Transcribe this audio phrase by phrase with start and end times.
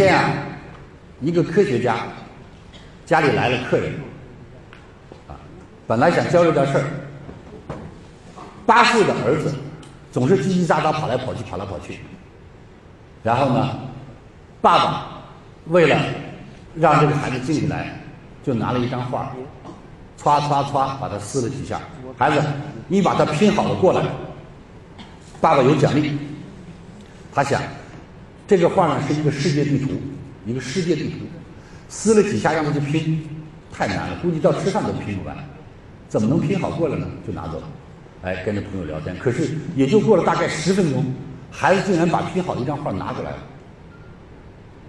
[0.00, 0.32] 天啊，
[1.20, 1.98] 一个科学家
[3.04, 3.92] 家里来了客人，
[5.28, 5.36] 啊，
[5.86, 6.84] 本来想交流点事儿，
[8.64, 9.54] 八岁的儿子
[10.10, 11.98] 总是叽叽喳喳跑来跑去，跑来跑去。
[13.22, 13.78] 然后呢，
[14.62, 15.06] 爸爸
[15.66, 15.98] 为了
[16.74, 18.00] 让这个孩子静下来，
[18.42, 19.36] 就拿了一张画，
[20.18, 21.78] 歘歘歘把它撕了几下。
[22.16, 22.42] 孩子，
[22.88, 24.02] 你把它拼好了过来，
[25.42, 26.18] 爸爸有奖励。
[27.34, 27.60] 他想，
[28.50, 29.90] 这个画呢是一个世界地图，
[30.44, 31.18] 一个世界地图，
[31.88, 33.24] 撕了几下让他去拼，
[33.72, 35.36] 太难了，估计到吃饭都拼不完，
[36.08, 37.06] 怎么能拼好过来呢？
[37.24, 37.68] 就拿走了，
[38.22, 39.16] 哎，跟着朋友聊天。
[39.20, 41.04] 可是也就过了大概十分钟，
[41.48, 43.36] 孩子竟然把拼好的一张画拿过来了。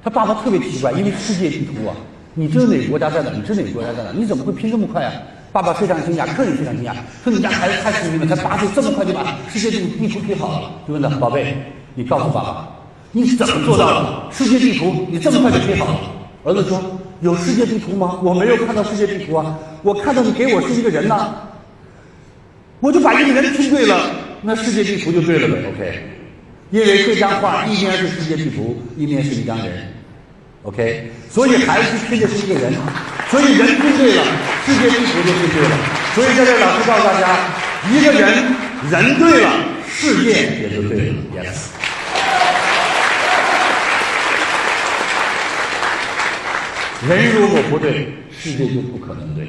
[0.03, 1.95] 他爸爸特别奇怪，因为世界地图啊，
[2.33, 3.29] 你知道哪个国家在哪？
[3.29, 4.11] 你知道哪个国家在哪？
[4.11, 5.13] 你怎么会拼这么快啊？
[5.51, 10.71] 爸爸非常惊讶，客人非常惊讶，说你家孩子太聪明了，才八岁这么快就把世界地地图拼好了。
[10.87, 11.55] 就问他，宝贝。
[11.93, 12.69] 你告诉爸爸，
[13.11, 14.31] 你是怎么做到的？
[14.31, 15.99] 世界地图你这么快就拼好了？
[16.43, 16.81] 儿子说
[17.21, 18.19] ：“有世界地图吗？
[18.23, 21.35] 我没有看到世界地图啊，我看到你给我是一个人呐，
[22.79, 24.09] 我就把一个人拼对了，
[24.41, 25.61] 那世界地图就对了呗。
[25.69, 26.03] ”OK，
[26.71, 29.93] 因为这张画一面是世界地图，一面是一张人。
[30.63, 32.73] OK，所以还是拼的是一个人，
[33.29, 34.23] 所以人拼对了，
[34.65, 35.77] 世界地图就拼对了。
[36.15, 37.37] 所以在这老师告诉大家，
[37.91, 38.45] 一个人
[38.89, 39.51] 人对了，
[39.87, 41.15] 世界也就对了。
[47.09, 49.47] 人如果不对，世界就不可能对。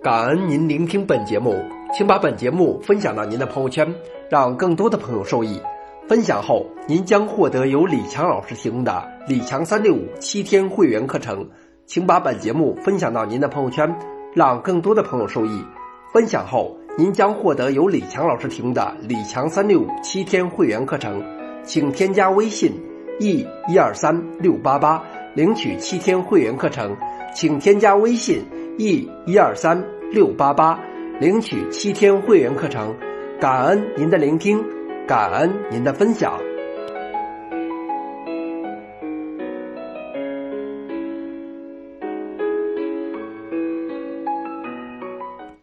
[0.00, 1.60] 感恩您聆听本节目，
[1.92, 3.92] 请把本节目分享到您的朋友圈，
[4.30, 5.60] 让更多的朋友受益。
[6.06, 11.44] 分享后，您将获得由李强老师提供的李强三六五七天会员课程。
[11.86, 13.92] 请把本节目分享到您的朋友圈，
[14.32, 15.60] 让更多的朋友受益。
[16.12, 21.20] 分享后，您将获得由李强老师提供的李强三六五七天会员课程。
[21.64, 22.72] 请添加微信
[23.18, 25.02] e 一二三六八八
[25.34, 26.96] 领取七天会员课程。
[27.34, 28.42] 请添加微信
[28.78, 30.78] e 一二三六八八
[31.20, 32.94] 领取七天会员课程。
[33.40, 34.62] 感恩您的聆听，
[35.06, 36.49] 感恩您的分享。